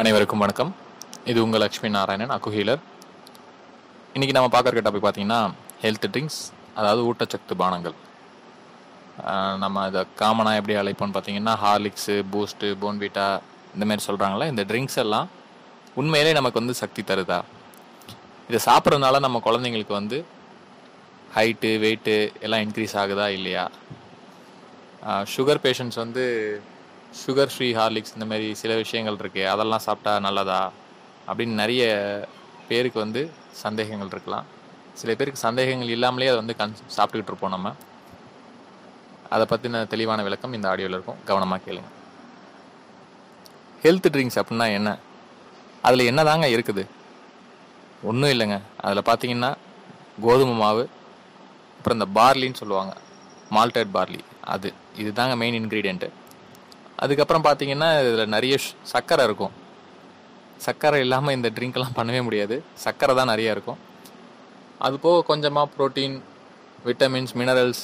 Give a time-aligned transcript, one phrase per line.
[0.00, 0.68] அனைவருக்கும் வணக்கம்.
[1.30, 2.82] இது உங்கள் லக்ஷ்மி நாராயணன் அக்கு ஹீலர்.
[4.14, 5.38] இன்றைக்கி நம்ம பார்க்குற டாபிக் பார்த்தீங்கன்னா
[5.84, 6.38] ஹெல்த் ட்ரிங்க்ஸ்
[6.80, 7.96] அதாவது ஊட்டச்சத்து பானங்கள்.
[9.62, 13.26] நம்ம இதை காமனாக எப்படி அழைப்போம்னு பார்த்தீங்கன்னா ஹார்லிக்ஸு பூஸ்ட்டு போன்விட்டா
[13.74, 15.28] இந்த மாதிரி சொல்கிறாங்களே இந்த ட்ரிங்க்ஸ் எல்லாம்
[16.02, 17.40] உண்மையிலே நமக்கு வந்து சக்தி தருதா?
[18.48, 20.20] இதை சாப்பிட்றதுனால நம்ம குழந்தைங்களுக்கு வந்து
[21.38, 23.66] ஹைட்டு வெயிட்டு எல்லாம் இன்க்ரீஸ் ஆகுதா இல்லையா?
[25.36, 26.24] சுகர் பேஷண்ட்ஸ் வந்து
[27.12, 30.72] சுகர் ஃப்ரீ ஹார்லிக்ஸ் இந்த மாதிரி சில விஷயங்கள் இருக்குது அதெல்லாம் சாப்பிட்டா நல்லதா?
[31.26, 31.82] அப்படின்னு நிறைய
[32.68, 34.46] பேருக்கு வந்து சந்தேகங்கள் இருக்கலாம்.
[34.92, 37.74] சில பேருக்கு சந்தேகங்கள் இல்லாமலே அதை வந்து கன் சாப்பிட்டுக்கிட்டு இருப்போம் நம்ம.
[39.30, 41.16] அதை பற்றின தெளிவான விளக்கம் இந்த ஆடியோவில் இருக்கும்.
[41.24, 41.90] கவனமாக கேளுங்க.
[43.82, 44.98] ஹெல்த் ட்ரிங்க்ஸ் அப்படின்னா என்ன?
[45.82, 46.86] அதில் என்னதாங்க இருக்குது?
[48.02, 48.60] ஒன்றும் இல்லைங்க.
[48.78, 49.56] அதில் பார்த்தீங்கன்னா
[50.20, 50.88] கோதுமை மாவு
[51.76, 52.96] அப்புறம் இந்த பார்லின்னு சொல்லுவாங்க.
[53.50, 56.10] மால்டட் பார்லி அது இதுதாங்க மெயின் இன்க்ரீடியண்ட்டு
[56.98, 59.52] அதுக்கப்புறம் பார்த்தீங்கன்னா இதில் நிறைய ஷ்- சர்க்கரை இருக்கும்.
[60.56, 62.62] சர்க்கரை இல்லாமல் இந்த ட்ரிங்க்லாம் பண்ணவே முடியாது.
[62.74, 63.78] சர்க்கரை தான் நிறைய இருக்கும்.
[64.78, 66.22] அது போக கொஞ்சமாக ப்ரோட்டீன்
[66.86, 67.82] விட்டமின்ஸ் மினரல்ஸ்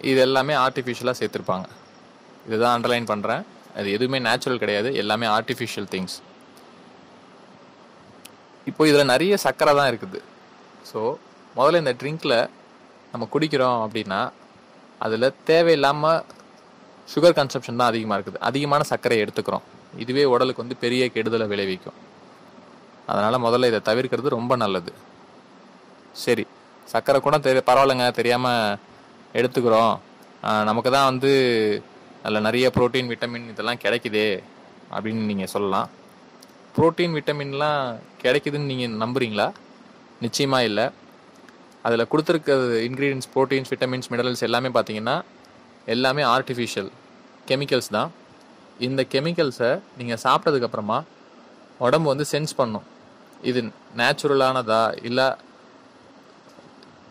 [0.00, 1.66] இது எல்லாமே ஆர்டிஃபிஷியலாக சேர்த்துருப்பாங்க.
[2.46, 3.42] இதுதான் அண்டர்லைன் பண்ணுறேன்
[3.76, 4.94] அது எதுவுமே நேச்சுரல் கிடையாது.
[4.94, 6.16] எல்லாமே ஆர்டிஃபிஷியல் திங்ஸ்
[8.66, 10.18] இப்போ இதில் நிறைய சர்க்கரை தான் இருக்குது.
[10.92, 11.00] ஸோ
[11.56, 12.36] முதல்ல இந்த ட்ரிங்க்கில்
[13.12, 14.30] நம்ம குடிக்கிறோம் அப்படின்னா
[14.98, 16.24] அதில் தேவையில்லாமல்
[17.12, 18.40] சுகர் கன்சப்ஷன் தான் அதிகமாக இருக்குது.
[18.48, 19.64] அதிகமான சர்க்கரை எடுத்துக்கிறோம்.
[20.02, 21.98] இதுவே உடலுக்கு வந்து பெரிய கெடுதலை விளைவிக்கும்.
[23.12, 24.92] அதனால் முதல்ல இதை தவிர்க்கிறது ரொம்ப நல்லது.
[26.24, 26.44] சரி.
[26.92, 28.06] சர்க்கரை கூட தெரிய பரவாயில்லைங்க.
[28.20, 28.78] தெரியாமல்
[29.40, 29.94] எடுத்துக்கிறோம்.
[30.68, 31.32] நமக்கு தான் வந்து
[32.26, 34.28] அதில் நிறைய புரோட்டீன் விட்டமின் இதெல்லாம் கிடைக்குதே
[34.94, 35.88] அப்படின்னு நீங்கள் சொல்லலாம்.
[36.76, 37.80] புரோட்டீன் விட்டமின்லாம்
[38.24, 39.48] கிடைக்குதுன்னு நீங்கள் நம்புறீங்களா?
[40.24, 40.86] நிச்சயமாக இல்லை.
[41.86, 45.16] அதில் கொடுத்துருக்கிறது இன்க்ரீடியன்ஸ் ப்ரோட்டீன்ஸ் விட்டமின்ஸ் மினரல்ஸ் எல்லாமே பார்த்தீங்கன்னா
[45.94, 46.90] எல்லாமே ஆர்டிஃபிஷியல்
[47.48, 48.10] கெமிக்கல்ஸ் தான்.
[48.86, 50.98] இந்த கெமிக்கல்ஸை நீங்கள் சாப்பிட்டதுக்கப்புறமா
[51.86, 52.86] உடம்பு வந்து சென்ஸ் பண்ணும்.
[53.50, 53.60] இது
[54.00, 55.26] நேச்சுரலானதா இல்லை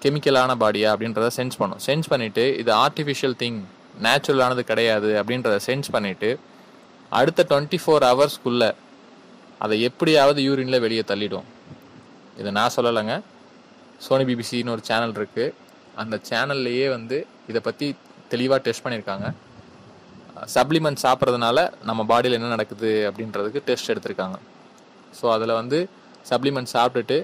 [0.04, 1.82] கெமிக்கலான பாடியா அப்படின்றத சென்ஸ் பண்ணும்.
[1.88, 3.60] சென்ஸ் பண்ணிவிட்டு இது ஆர்டிஃபிஷியல் திங்
[4.06, 6.30] நேச்சுரலானது கிடையாது அப்படின்றத சென்ஸ் பண்ணிவிட்டு
[7.20, 8.70] அடுத்த டுவெண்ட்டி ஃபோர் ஹவர்ஸ்க்குள்ளே
[9.64, 11.48] அதை எப்படியாவது யூரினில் வெளியே தள்ளிடும்.
[12.40, 13.16] இதை நான் சொல்லலைங்க.
[14.06, 15.54] சோனி பிபிசின்னு ஒரு சேனல் இருக்குது
[16.02, 17.18] அந்த சேனல்லையே வந்து
[17.50, 17.88] இதை பற்றி
[18.34, 19.28] தெளிவாக டெஸ்ட் பண்ணியிருக்காங்க.
[20.56, 21.58] சப்ளிமெண்ட் சாப்பிட்றதுனால
[21.90, 24.38] நம்ம பாடியில் என்ன நடக்குது அப்படின்றதுக்கு டெஸ்ட் எடுத்திருக்காங்க.
[25.18, 25.80] ஸோ அதில் வந்து
[26.30, 27.18] சப்ளிமெண்ட் சாப்பிட்டுட்டு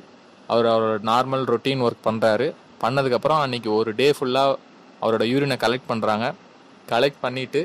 [0.54, 2.48] அவர் அவரோட நார்மல் ரொட்டீன் ஒர்க் பண்ணுறாரு
[2.84, 4.60] பண்ணதுக்கப்புறம் அன்னைக்கு ஒரு டே ஃபுல்லாக
[5.04, 6.26] அவரோட யூரினை கலெக்ட் பண்ணுறாங்க
[6.92, 7.62] கலெக்ட் பண்ணிவிட்டு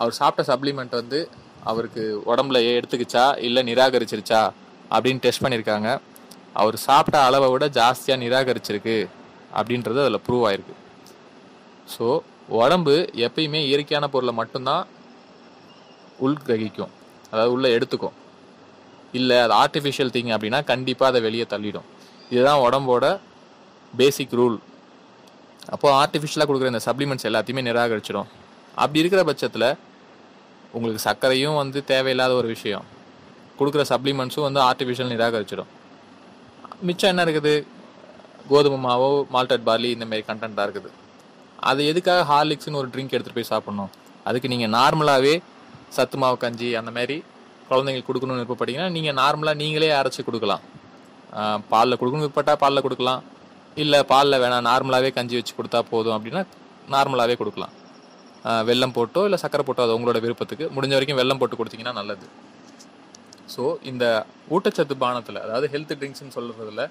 [0.00, 1.20] அவர் சாப்பிட்ட சப்ளிமெண்ட் வந்து
[1.70, 4.42] அவருக்கு உடம்புல எடுத்துக்கிச்சா இல்லை நிராகரிச்சிருச்சா
[4.94, 5.88] அப்படின்னு டெஸ்ட் பண்ணியிருக்காங்க.
[6.60, 8.96] அவர் சாப்பிட்ட அளவை விட ஜாஸ்தியாக நிராகரிச்சிருக்கு
[9.58, 10.76] அப்படின்றது அதில் ப்ரூவ் ஆயிருக்கு.
[11.94, 12.06] ஸோ
[12.60, 12.94] உடம்பு
[13.26, 14.84] எப்பயுமே இயற்கையான பொருளை மட்டும்தான்
[16.26, 16.92] உள்கிரகிக்கும்
[17.30, 18.16] அதாவது உள்ளே எடுத்துக்கும்.
[19.18, 21.86] இல்லை அது ஆர்டிஃபிஷியல் திங் அப்படின்னா கண்டிப்பாக அதை வெளியே தள்ளிடும்.
[22.32, 23.04] இதுதான் உடம்போட
[24.00, 24.58] பேசிக் ரூல்
[25.74, 28.28] அப்போது ஆர்டிஃபிஷியலாக கொடுக்குற இந்த சப்ளிமெண்ட்ஸ் எல்லாத்தையுமே நிராகரிச்சிடும்.
[28.82, 29.68] அப்படி இருக்கிற பட்சத்தில்
[30.76, 32.86] உங்களுக்கு சர்க்கரையும் வந்து தேவையில்லாத ஒரு விஷயம்.
[33.58, 35.70] கொடுக்குற சப்ளிமெண்ட்ஸும் வந்து ஆர்டிஃபிஷியல் நிராகரிச்சிடும்.
[36.88, 37.54] மிச்சம் என்ன இருக்குது?
[38.50, 40.90] கோதுமை மாவோ மால்டட் பார்லி இந்தமாரி கண்டென்ட்டாக இருக்குது.
[41.70, 43.90] அது எதுக்காக ஹார்லிக்ஸ்னு ஒரு ட்ரிங்க் எடுத்துகிட்டு போய் சாப்பிட்ணும்?
[44.28, 45.34] அதுக்கு நீங்கள் நார்மலாகவே
[45.96, 47.16] சத்து மாவு கஞ்சி அந்த மாதிரி
[47.70, 50.62] குழந்தைங்களுக்கு கொடுக்கணும்னு விருப்பப்பட்டீங்கன்னா நீங்கள் நார்மலாக நீங்களே அரைச்சி கொடுக்கலாம்.
[51.72, 53.22] பாலில் கொடுக்கணும் விருப்பப்பட்டா பாலில் கொடுக்கலாம்.
[53.82, 56.42] இல்லை பாலில் வேணாம் நார்மலாகவே கஞ்சி வச்சு கொடுத்தா போதும் அப்படின்னா
[56.94, 57.74] நார்மலாகவே கொடுக்கலாம்.
[58.68, 60.66] வெள்ளம் வெல்லம் போட்டோ இல்லை சக்கரை போட்டோ அது உங்களோட விருப்பத்துக்கு.
[60.76, 62.26] முடிஞ்ச வரைக்கும் வெல்லம் போட்டு கொடுத்தீங்கன்னா நல்லது.
[63.54, 64.04] ஸோ இந்த
[64.54, 66.84] ஊட்டச்சத்து பானத்தில் அதாவது ஹெல்த் ட்ரிங்க்ஸ்னு சொல்கிறதுல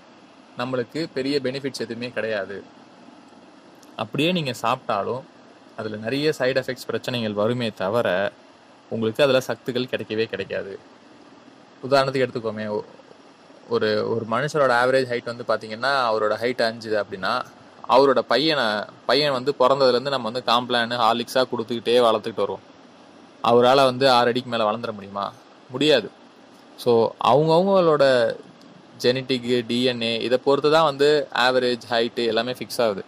[0.60, 2.58] நம்மளுக்கு பெரிய பெனிஃபிட்ஸ் எதுவுமே கிடையாது.
[4.02, 5.24] அப்படியே நீங்கள் சாப்பிட்டாலும்
[5.80, 8.08] அதில் நிறைய சைடு எஃபெக்ட்ஸ் பிரச்சனைகள் வருமே தவிர
[8.92, 10.74] உங்களுக்கு அதில் சத்துக்கள் கிடைக்கவே கிடைக்காது.
[11.88, 12.66] உதாரணத்துக்கு எடுத்துக்கோமே
[13.76, 17.34] ஒரு ஒரு மனுஷரோட ஆவரேஜ் ஹைட் வந்து பார்த்தீங்கன்னா அவரோட ஹைட் அஞ்சு அப்படின்னா
[17.96, 18.68] அவரோட பையனை
[19.10, 22.64] பையன் வந்து பிறந்ததுலேருந்து நம்ம வந்து காம்ப்ளான் ஹார்லிக்ஸாக கொடுத்துக்கிட்டே வளர்த்துக்கிட்டு வருவோம்.
[23.50, 25.26] அவரால் வந்து ஆறு அடிக்கு மேலே வளர்ந்துட முடியுமா?
[25.74, 26.08] முடியாது.
[26.84, 26.92] ஸோ
[27.32, 28.06] அவங்கவுங்களோட
[29.04, 31.10] ஜெனட்டிக்கு டிஎன்ஏ இதை பொறுத்து தான் வந்து
[31.46, 33.04] ஆவரேஜ் ஹைட்டு எல்லாமே ஃபிக்ஸ் ஆகுது.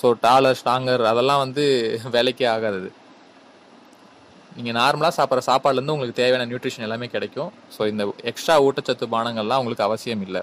[0.00, 1.64] ஸோ டாலர் ஸ்ட்ராங்கர் அதெல்லாம் வந்து
[2.16, 2.90] வேலைக்கே ஆகாது
[4.56, 7.50] நீங்கள் நார்மலாக சாப்பிட்ற சாப்பாடுலேருந்து உங்களுக்கு தேவையான நியூட்ரிஷன் எல்லாமே கிடைக்கும்.
[7.74, 10.42] ஸோ இந்த எக்ஸ்ட்ரா ஊட்டச்சத்து பானங்கள்லாம் உங்களுக்கு அவசியம் இல்லை.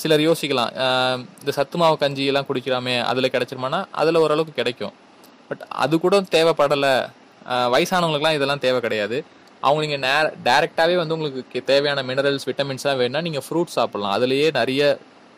[0.00, 0.70] சிலர் யோசிக்கலாம்
[1.40, 3.80] இந்த சத்து மாவு கஞ்சி எல்லாம் குடிக்கிறாமே அதில் கிடைச்சிருமானா?
[4.00, 4.94] அதில் ஓரளவுக்கு கிடைக்கும்.
[5.48, 6.94] பட் அது கூட தேவைப்படலை.
[7.74, 9.18] வயசானவங்களுக்குலாம் இதெல்லாம் தேவை கிடையாது.
[9.66, 10.14] அவங்க நீங்கள் நே
[10.48, 14.14] டேரெக்டாகவே வந்து உங்களுக்கு தேவையான மினரல்ஸ் விட்டமின்ஸ்லாம் வேணும்னா நீங்கள் ஃப்ரூட்ஸ் சாப்பிட்லாம்.
[14.16, 14.82] அதுலேயே நிறைய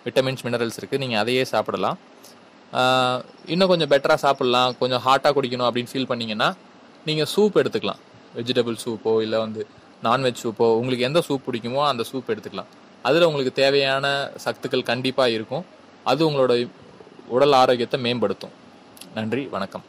[0.07, 1.99] விட்டமின்ஸ் மினரல்ஸ் இருக்குது நீங்கள் அதையே சாப்பிடலாம்.
[3.53, 6.49] இன்னும் கொஞ்சம் பெட்டராக சாப்பிட்லாம் கொஞ்சம் ஹாட்டாக குடிக்கணும் அப்படின்னு ஃபீல் பண்ணிங்கன்னா
[7.09, 8.01] நீங்கள் சூப் எடுத்துக்கலாம்.
[8.37, 9.63] வெஜிடபிள் சூப்போ இல்லை வந்து
[10.03, 12.71] நான்வெஜ் சூப்போ உங்களுக்கு எந்த சூப் பிடிக்குமோ அந்த சூப் எடுத்துக்கலாம்.
[13.03, 14.07] அதில் உங்களுக்கு தேவையான
[14.45, 15.65] சத்துக்கள் கண்டிப்பாக இருக்கும்.
[16.11, 16.55] அது உங்களோட
[17.37, 18.55] உடல் ஆரோக்கியத்தை மேம்படுத்தும்.
[19.15, 19.85] நன்றி வணக்கம்.